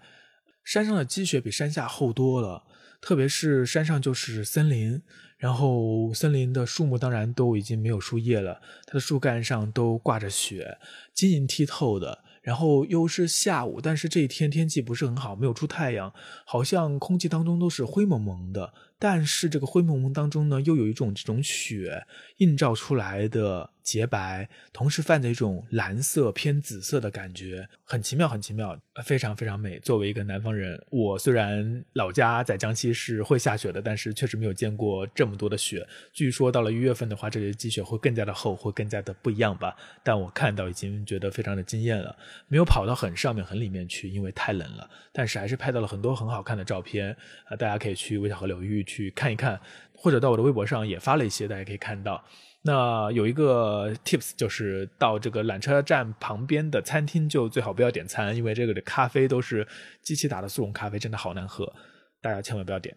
[0.64, 2.64] 山上的积雪比山下厚多了，
[3.00, 5.00] 特别是山上就是森林，
[5.38, 10.76] 然后森林的树木当然都已经没有树叶了，它的树干上都挂着雪，
[11.14, 12.24] 晶莹剔透的。
[12.42, 16.12] 然后又是下午，但是这一天天气不是很好，没有出太阳，
[16.46, 18.72] 好像空气当中都是灰蒙蒙的。
[18.98, 22.04] 但是这个灰蒙蒙当中呢，又有一种这种雪
[22.38, 23.70] 映照出来的。
[23.88, 29.78] 洁白，同时泛着一种蓝色偏紫色的感觉，很奇妙，很奇妙，非常非常美。
[29.78, 35.88] 作为一个南方人，我虽然老家在江西是会下雪的，但是确实没有见过这么多的雪。
[36.12, 39.74] 据说到了一月份的话，这里的积雪会更加的厚，会更加的不一样吧。
[40.04, 42.14] 但我看到已经觉得非常的惊艳了，
[42.46, 44.90] 没有跑到很上面、很里面去，因为太冷了。
[45.14, 49.60] 但是还是拍到了很多很好看的照片啊，大家可以去微小河流域去看一看，
[49.94, 52.24] 或者到我的微博上也发了一些，大家可以看到。
[52.62, 59.66] 那有一个 tips，就是到这个缆车站旁边的餐厅就最好不要点餐，因为这个的咖啡都是
[60.02, 61.72] 机器打的速溶咖啡，真的好难喝，
[62.20, 62.96] 大家千万不要点。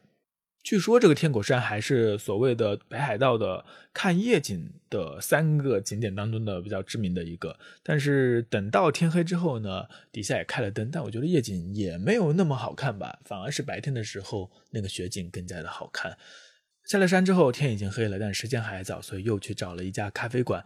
[0.64, 16.16] 据说这个天狗山还是所谓的北海道的看夜景的三个景点当中的比较知名的一个，但是等到天黑之后呢，底下也开了灯，但我觉得夜景也没有那么好看吧，反而是白天的时候那个雪景更加的好看。
[16.86, 20.64] 下了山之后，天已经黑了，但时间还早，所以又去找了一家咖啡馆。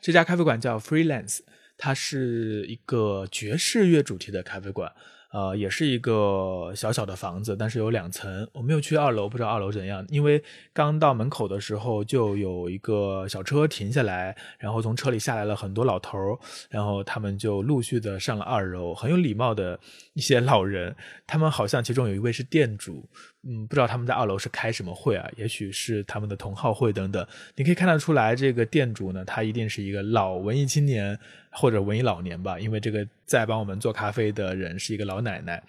[0.00, 1.40] 这家咖啡馆叫 Freelance，
[1.76, 4.92] 它是一个爵士乐主题的咖啡馆。
[5.32, 8.46] 呃，也是一个小小的房子，但是有两层。
[8.52, 10.04] 我没有去二楼，不知道二楼怎样。
[10.10, 10.42] 因为
[10.74, 19.80] 刚到门口的时候，就有一个小车停下来，然后从车里下来了很多老头儿，然后他们就陆续的上了二楼，很有礼貌的
[20.12, 20.94] 一些老人。
[21.26, 23.08] 他们好像其中有一位是店主，
[23.44, 25.28] 嗯，不知道他们在二楼是开什么会啊？
[25.36, 27.26] 也许是他们的同好会等等。
[27.56, 31.18] 你可以看得出来，这个店主呢，他一定是一个老文艺青年。
[31.54, 35.62] 或者文艺老年吧，因为这个在帮我们做咖啡的人是一个老奶奶。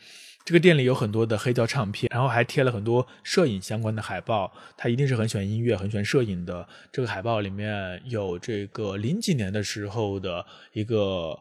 [0.45, 4.49] 这个店里有很多的黑胶唱片，然后还贴了很多摄影相关的海报。
[4.77, 6.65] 他一定是很喜欢音乐、很喜欢摄影的。
[6.89, 11.37] 这个海报里面有这个零几年的时候的一个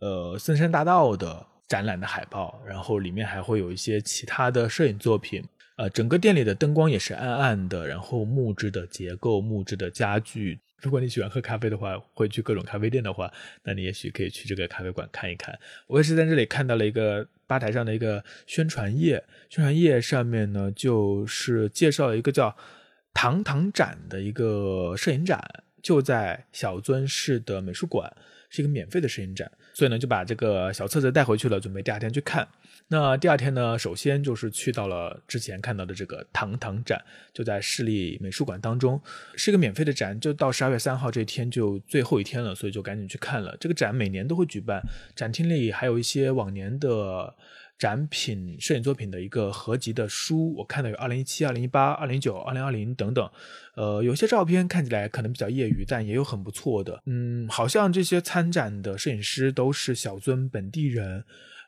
[0.00, 5.42] 呃森山大道的展览的海报，然后里面还会有一些其他的摄影作品。
[5.76, 10.58] 呃，整个店里的灯光也是暗暗的，然后木质的结构、木质的家具。
[10.78, 13.30] 如果你喜欢喝咖啡的话，会去各种咖啡店的话，
[13.62, 15.58] 那你也许可以去这个咖啡馆看一看。
[15.86, 22.56] 我也是在这里看到了一个吧台上的一个宣传页，宣传页上面呢就是介绍了一个叫
[23.12, 25.42] “堂堂展”的一个摄影展，
[25.82, 28.10] 就在小樽市的美术馆，
[28.48, 32.46] 是一个免费的摄影展，所以呢就把这个小册子带回去了，准备第二天去看。
[32.88, 39.00] 那第二天呢，首先就是去到了之前看到的这个堂堂展，就在市立美术馆当中，
[39.34, 43.56] 是一个免费的展，就到十二月三号这天就最后一天了，所以就赶紧去看了。
[43.58, 44.80] 这个展每年都会举办，
[45.16, 47.34] 展厅里还有一些往年的
[47.76, 53.28] 展品、摄影作品的一个合集的书，我看到有二零一七、二零一八、二零一九、二零二零等等。
[53.74, 57.02] 呃，有些照片看起来可能比较业余，但也有很不错的。
[57.06, 61.24] 嗯，好像这些参展的摄影师都是小樽本地人。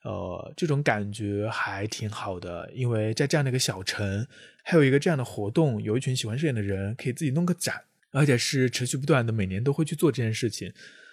[0.09, 4.27] 呃，这种感觉还挺好的，因为在这样的一个小城，
[4.65, 10.73] 还有一个这样的活动，有一群喜欢摄影的人可以自己弄个展，而且是持续不断的，每年都会去做这件事情，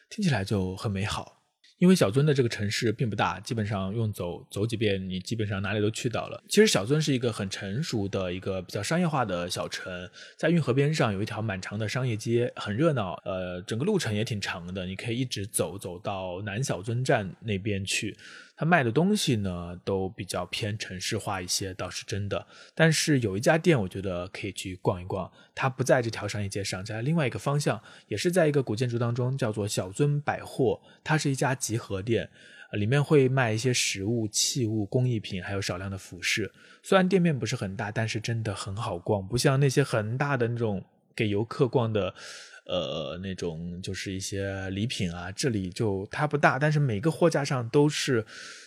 [0.10, 1.42] 听起来就很美好。
[1.78, 6.42] 因为小樽的这个城市并不大，基本上用走走几遍，你基本上哪里都去到了。
[6.48, 13.22] 其实小樽是一个很成熟的一个比较商业化的小城，在运河边上有一条蛮长的商业街，很热闹。
[13.26, 18.16] 呃，整个路程也挺长的，你可以一直走走到南小樽站那边去。
[18.58, 22.48] 他卖的东西呢，都比较偏城市化一些，倒是真的。
[22.74, 25.30] 但是有一家店，我觉得可以去逛一逛。
[25.54, 30.82] 它不在这条商业街上，在另外一个方向，也是在一个古建筑当中，叫做小樽百货。
[31.04, 32.30] 它是一家集合店，
[32.72, 36.52] 里面会卖一些食物、器物、工艺品，还有少量的服饰。
[36.82, 42.16] 虽然店面不是很大，但是真的很好逛，不像那些很大的那种给游客逛的。
[42.66, 48.26] 呃，那种就是一些礼品啊，这里就它不大，但是每个货架上都是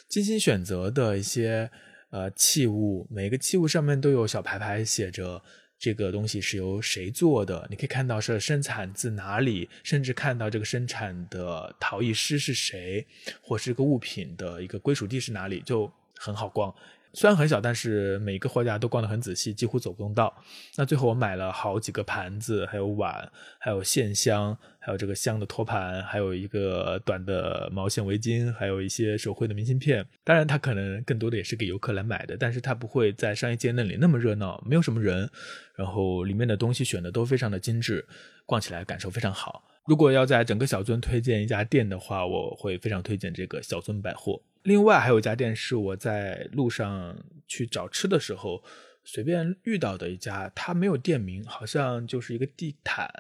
[0.08, 1.70] 精心选择的一些
[2.10, 5.42] 呃器物，每个器物上面都有小牌牌写着
[5.78, 13.06] 这个东西是由谁做的，你可以看到是生产自哪里，甚至看到这个生产的陶艺师是谁，
[13.40, 16.74] 或是一个物品的一个归属地是哪里，就很好逛。
[17.18, 20.32] 虽然很小，但是每个货架都逛得很仔细，几乎走不动道。
[20.76, 23.28] 那最后我买了好几个盘子，还有碗，
[23.58, 30.06] 还有线香，还有这个香的托盘，还有一个短的毛线围巾，还有一些手绘的明信片。
[30.22, 35.28] 当然，它可能更多的也是给游客来买的，但是它不会在商业街那里那么热闹，没有什么人。
[35.74, 38.06] 然后里面的东西选的都非常的精致，
[38.46, 39.64] 逛起来感受非常好。
[39.86, 44.40] 如果要在整个小樽推荐一家店的话，我会非常推荐这个小樽百货。
[44.62, 47.16] 另外还有一家店是我在路上
[47.46, 48.62] 去找吃的时候
[49.04, 53.10] 随便遇到的一家，它没有店名，好像就是一个地毯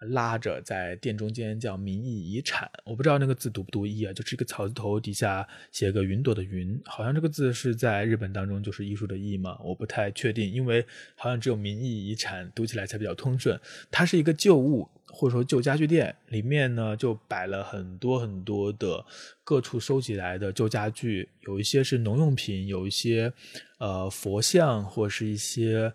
[0.00, 2.70] 拉着在店中间，叫“民意遗产”。
[2.84, 13.58] 我不知道那个字读不读艺啊，就是一个草字头底下写个云朵的云，好像这个字是在日本当中就是艺术的艺嘛，我不太确定，因为好像只有“民意遗产”读起来才比较通顺。
[13.90, 14.88] 它是一个旧物。
[15.08, 19.02] 或者说旧家具店里面呢，就摆了很多很多的
[19.44, 23.32] 各处收集来的旧家具，有一些是农用品，有一些
[23.78, 25.90] 呃佛像或是一些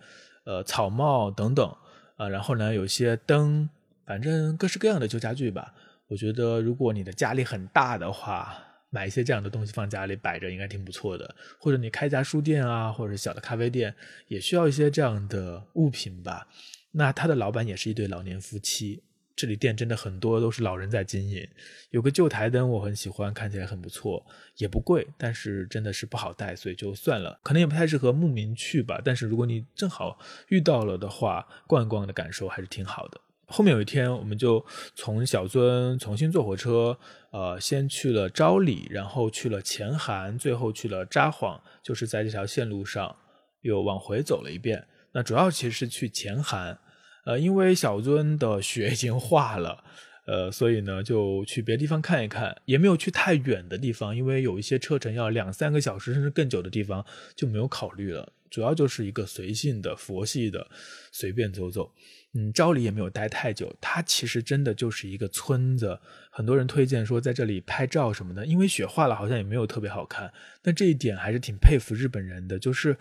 [0.46, 1.76] 呃草帽等等
[2.16, 3.70] 啊，然后呢有些灯，
[4.06, 5.74] 反正各式各样的旧家具吧。
[6.08, 8.58] 我觉得如果你的家里很大的话，
[8.90, 11.36] 买一些这样的东西放家里摆着应该挺不错的。
[11.58, 13.96] 或者你开家书店啊，或者小的咖啡店，
[14.28, 16.48] 也需要一些这样的物品吧。
[16.92, 19.02] 那他的老板也是一对老年夫妻，
[19.34, 21.48] 这里店真的很多都是老人在经营。
[21.92, 24.26] 有个旧台灯我很喜欢，看起来很不错，
[24.58, 27.40] 也不贵，但是真的是不好带，所以就算了。
[27.42, 29.02] 可能也不太适合牧民去吧。
[29.02, 33.22] 但是如果你正好遇到了的话，逛一逛的感受还是挺好的。
[33.52, 36.98] 后面有一天，我们就从小樽重新坐火车，
[37.32, 43.16] 呃，先去了昭里，然后去了前寒，最后去了札幌，就是在这条线路上
[43.62, 44.88] 又往回走了一遍。
[45.14, 46.80] 那主要其实是去前寒，
[47.26, 49.84] 呃，因为小樽的雪已经化了，
[50.26, 58.32] 呃，所以呢就去别的地方看一看，也没有去太远的地方，因为有一些车程要两三个小时甚至更久的地方就没有考虑了。
[58.50, 60.68] 主要就是一个随性的、佛系的，
[61.12, 61.90] 随便走走。
[62.34, 66.00] 嗯，昭里也没有待太久，它其实真的就是一个村子。
[66.30, 70.32] 很多人推荐说在这里拍照什么的，因为雪化了，好像也没有特别好看。
[70.62, 72.98] 但这一点还是挺佩服日本人的，就是。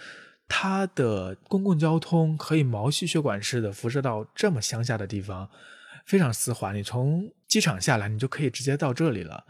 [0.53, 5.49] 它的公共交通可以毛细血管式的辐射到这么乡下的地方，
[6.05, 6.73] 非常丝滑。
[6.73, 9.45] 你从机场下来，你就可以直接到这里了。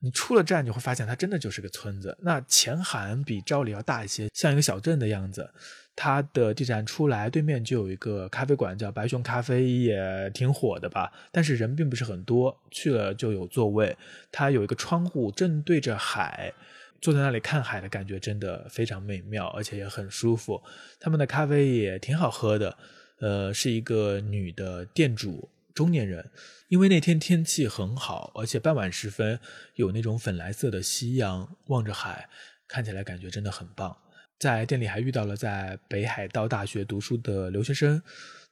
[0.00, 2.16] 你出了站，你会发现它真的就是个村子。
[2.22, 5.50] 那前韩比昭里要大一些，像一个小镇的样子。
[5.96, 11.12] 它的地站出来，对面就有一个咖啡馆，叫白熊咖啡，也挺火的吧。
[11.30, 13.96] 但是人并不是很多，去了就有座位。
[14.32, 16.52] 它有一个窗户，正对着海。
[17.00, 20.60] 坐在那里看海的感觉真的非常美妙，而且也很舒服。
[20.98, 22.76] 他们的咖啡也挺好喝的，
[23.20, 26.30] 呃，是一个女的店主，中年人。
[26.68, 29.38] 因为那天天气很好，而且傍晚时分
[29.74, 32.28] 有那种粉蓝色的夕阳，望着海，
[32.66, 33.96] 看起来感觉真的很棒。
[34.38, 38.02] 在店里还遇到了在北海道大学读书的留学生。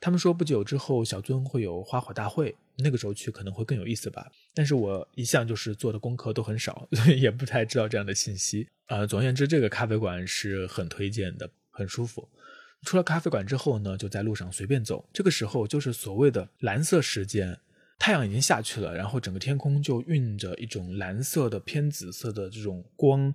[0.00, 4.30] 他们说不久之后小樽会有花火大会，那个时候去可能会更有意思吧。
[4.54, 8.68] 但是我一向就是做的功课都很少，所 以也不太知道这样的信息。
[8.86, 12.28] 呃，总而言之，这个咖啡馆是很推荐的，很舒服。
[12.82, 15.04] 出了咖啡馆之后呢，就在路上随便走。
[15.12, 17.58] 这个时候就是所谓的蓝色时间，
[17.98, 23.32] 太阳已经下去了，然后整个天空就晕着一种蓝色的偏紫色的这种光，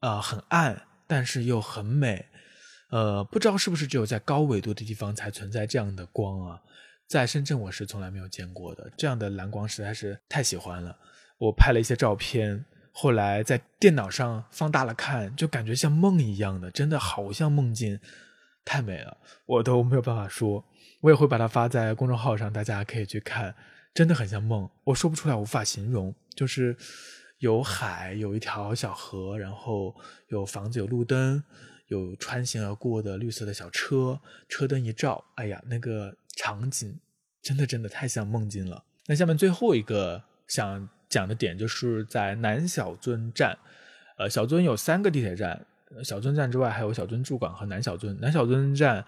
[0.00, 2.24] 啊，很暗，但是又很美。
[2.88, 6.60] 呃，不知道是不是只有在高纬度的地方才存在这样的光啊？
[7.06, 10.96] 在深圳我是从来没有见过的，这样的蓝光实在是太喜欢了。
[11.38, 18.00] 我拍了一些照片，后来在电脑上放大了看，就感觉像梦一样的，真的好像梦境。
[18.66, 20.62] 太美了，我都没有办法说。
[21.00, 23.54] 我也会把它发在公众号上，大家可以去看，
[23.94, 26.12] 真的很像梦，我说不出来，无法形容。
[26.34, 26.76] 就是
[27.38, 29.94] 有海，有一条小河，然后
[30.28, 31.42] 有房子，有路灯，
[31.86, 36.98] 有穿行而过的绿色的小车，车灯一照，哎呀，那个场景
[37.40, 38.82] 真的真的太像梦境了。
[39.06, 43.56] 那下面最后一个想讲的点就是在南小樽站，
[44.18, 45.64] 呃，小樽有三个地铁站。
[46.02, 48.12] 小樽站之外，还有小樽驻港和南小樽。
[48.20, 49.04] 南小樽站，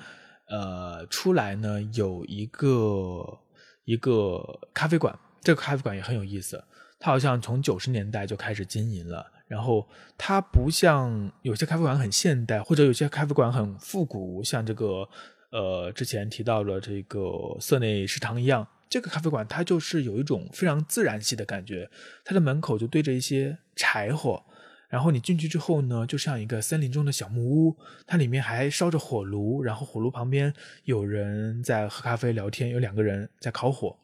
[0.46, 3.38] 呃，出来呢有一个
[3.84, 6.62] 一个咖啡馆，这个咖啡馆也很有意思。
[6.98, 9.26] 它好像从九十年代就开始经营了。
[9.46, 15.08] 然后它不像有些咖啡馆很现代，或者有些咖啡馆很复古，像这个
[15.50, 17.20] 呃之前提到的这个
[17.58, 18.66] 色内食堂一样。
[18.90, 21.90] 这个咖啡馆它就是有一种非常自然系的感觉，
[22.24, 24.42] 它的门口就堆着一些柴火。
[24.88, 27.76] 然后你进去之后呢，就像一个森林中的小木屋，
[28.06, 30.52] 它里面还烧着火炉，然后火炉旁边
[30.84, 33.98] 有人在喝咖啡聊天，有两个人在烤火，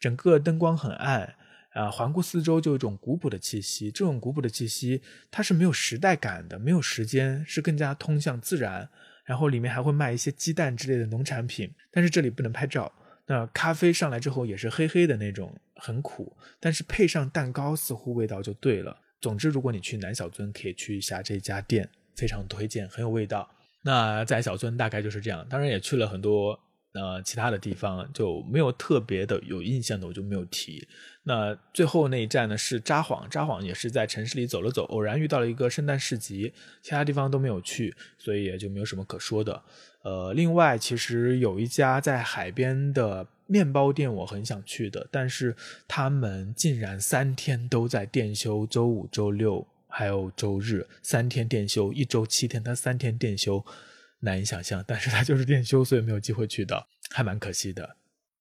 [0.00, 1.34] 整个灯光很暗，
[1.72, 3.90] 啊，环顾四周就有一种古朴的气息。
[3.92, 8.88] 这种古朴的气息，它是没有时代感的，没有时间，是更加通向自然。
[9.24, 12.92] 然后里面还会卖一些鸡蛋之类的农产品，但是这里不能拍照。
[13.26, 18.98] 那咖啡上来之后也是黑黑的那种，很苦，但是配上蛋糕，似乎味道就对了。
[19.24, 23.48] 总之，如果你去南小樽，可以去一下这家店，非常推荐，很有味道。
[23.80, 26.60] 那在小樽大概就是这样，当然也去了很多
[26.92, 30.86] 呃其他的地方，就没有特别的有印象的，我就没有提。
[31.22, 36.52] 那最后那一站呢是札幌，札幌也是在城市里走了走，偶然遇到了一个圣诞市集，
[36.82, 39.62] 其他地方都没有去，所以也就没有什么可说的。
[40.04, 43.26] 呃，另外其实有一家在海边的。
[43.46, 45.54] 面包店我很想去的，但是
[45.86, 53.62] 他们竟然三天都在店休，周五、周六还有周日三天店休，一周七天，他三天店休，
[54.20, 54.82] 难以想象。
[54.86, 57.96] 但是他就是店休，所以没有机会去到，还蛮可惜的。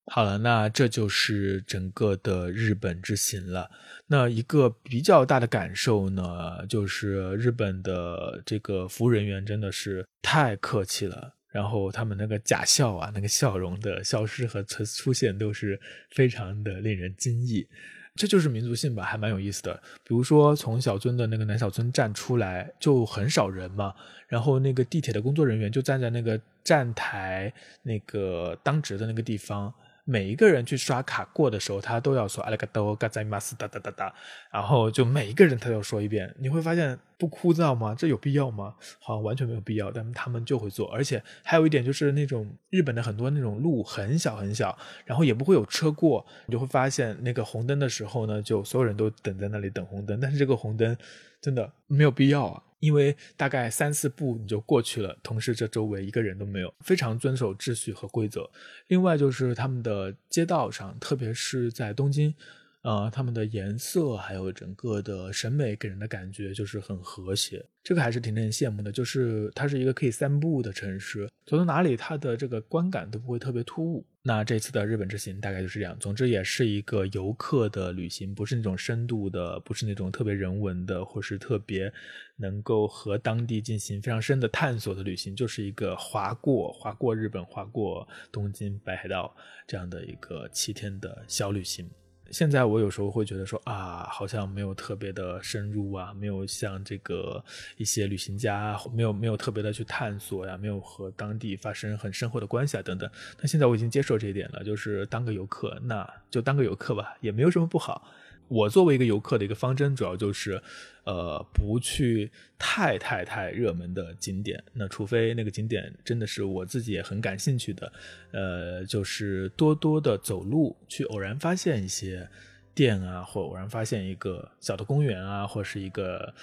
[0.05, 3.69] 好了，那这就是整个的日本之行了。
[4.07, 11.35] 那一个比较大的感受呢，就是日本的这个服务人员真的是太客气了。
[11.53, 15.79] 然后他们那个假笑啊，那个笑容的消失和出出现都是
[16.09, 17.67] 非常的令人惊异，
[18.15, 19.75] 这就是民族性吧，还蛮有意思的。
[20.03, 23.93] 比如说从小樽的那个南小樽站出来就很少人嘛，
[24.27, 29.71] 然后那个地铁的工作人员就站在那个站台那个当值的那个地方。
[30.05, 34.13] 每一个人去刷卡过的时候，他都要说阿拉嘎多嘎在马斯哒哒哒哒，
[34.51, 36.35] 然后就每一个人他都要说一遍。
[36.39, 37.95] 你会发现不枯燥吗？
[37.97, 38.75] 这有必要吗？
[38.99, 40.91] 好像完全没有必要，但他们就会做。
[40.91, 50.97] 而且还有一点就是那种日本的很多那种路很小很小，然后也不会有车过，你就会发现那个红灯的时候呢，就所有人都等在那里等红灯，但是这个红灯
[51.39, 52.61] 真的没有必要啊。
[52.83, 58.49] 因为大概三四步你就过去了，同时这周围一个人都没有，非常遵守秩序和规则。
[58.87, 62.35] 另外就是他们的街道上，特别是在东京。
[62.81, 68.91] 呃，他们的颜色还有整个的审美给人的感觉就是很和谐，这个还是挺令人羡慕的。
[68.91, 74.05] 就是它是一个可以散步的城市，走到哪里它的这个观感都不会特别突兀。
[74.25, 75.99] 那这次的日本之行大概就是这样。
[75.99, 81.91] 总之也是一个游客的旅行，不是那种深度的，不是那种特别人文的，或是特别
[82.37, 89.35] 能够和当地进行非常深的探索的旅行，就是一个划过划过日本、划过东京北海道
[89.67, 91.89] 这样的一个七天的小旅行。
[92.33, 97.41] 现在我有时候会觉得说啊，好像没有特别的深入啊，没有像这个
[97.77, 103.07] 一些旅行家没有没有特别的去探索呀，没有和当地发生很深厚的关系啊等等。
[103.37, 108.11] 但现在我已经接受这一点了，就是当个游客，那就当个游客吧，也没有什么不好。
[108.47, 110.61] 我作为一个游客的一个方针，主要就是，
[111.05, 114.63] 呃，不去太太太热门的景点。
[114.73, 117.93] 那除非那个景点真的是我自己也很感兴趣的，
[118.31, 122.27] 呃，就是多多的走路去偶然发现一些
[122.75, 126.33] 店啊，或偶然发现一个小的公园啊，或是一个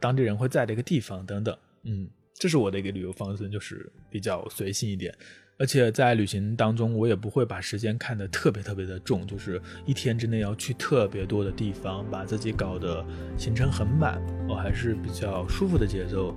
[0.00, 1.56] 当地人会在的一个地方等等。
[1.84, 5.14] 嗯，这是我的一个旅游方针，就是比较随性一点。
[5.60, 13.04] 而且在旅行当中，我也不会把时间看得特别特别的重，就是一天之内要去特别多的地方，把自己搞得
[13.36, 14.18] 行程很满。
[14.48, 16.34] 我还是比较舒服的节奏，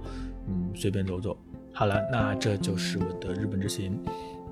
[0.49, 1.37] 嗯，随便走走。
[1.71, 3.97] 好了，那这就是我的日本之行，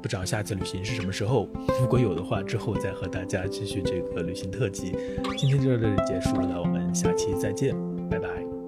[0.01, 1.49] 不知道下次旅行是什么时候。
[1.78, 4.95] 如果有的话，之后再和大家继续这个旅行特辑。
[5.38, 7.76] 今天就到这里结束了，我们下期再见，
[8.09, 8.61] 拜拜。